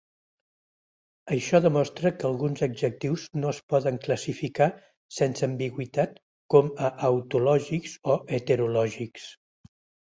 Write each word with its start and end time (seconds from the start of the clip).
Això 1.35 1.59
demostra 1.65 2.11
que 2.21 2.25
alguns 2.29 2.63
adjectius 2.67 3.27
no 3.43 3.51
es 3.57 3.61
poden 3.75 4.01
classificar 4.09 4.69
sense 5.21 5.47
ambigüitat 5.53 6.19
com 6.57 6.75
a 6.89 6.93
autològics 7.13 7.99
o 8.17 8.21
heterològics. 8.41 9.33